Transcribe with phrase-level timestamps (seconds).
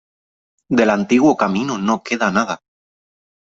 [0.79, 2.61] Del antiguo camino no queda nada.